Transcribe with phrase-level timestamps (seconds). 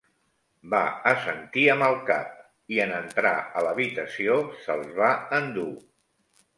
[0.69, 0.79] Va
[1.11, 2.33] assentir amb el cap,
[2.77, 5.73] i en entrar a l'habitació se'ls va endur.